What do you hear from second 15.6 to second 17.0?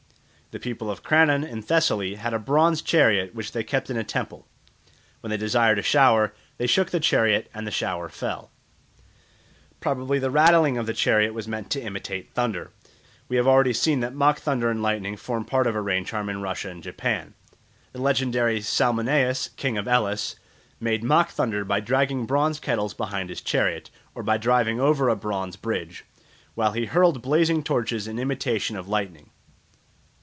of a rain charm in Russia and